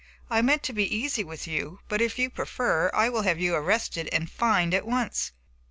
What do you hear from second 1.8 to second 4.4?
but, if you prefer, I will have you arrested and